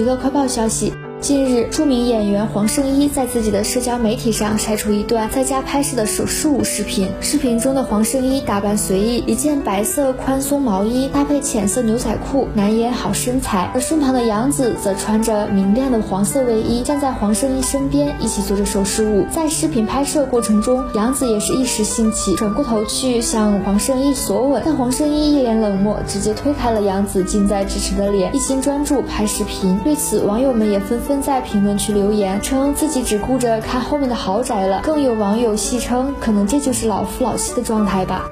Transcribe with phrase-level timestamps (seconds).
[0.00, 0.94] 一个快报消息。
[1.20, 7.08] 近日，著名演员黄圣依在自己的社交媒体上晒出一段在家拍摄的手势舞视频。
[7.20, 13.70] 视频中的黄圣依打扮随意，一件白色宽松毛衣搭配浅色牛仔裤，难掩好身材。
[13.74, 19.26] 而身旁的杨紫则穿着明亮的黄色卫衣，站在黄圣依身边，一起做着手势舞。
[19.30, 29.78] 在视频拍摄过程中，杨紫也是一时兴起，转过头去向黄圣依索吻，但黄圣依一脸冷漠，直接推开了杨紫近在咫尺的脸，一心专注拍视频。
[29.84, 31.09] 对此，网友们也纷纷。
[31.10, 34.80] 纷在评论区留言，称自己只顾着看后面的豪宅了。
[34.84, 38.30] 更有网友戏称，可能这就是老夫老妻的状态吧。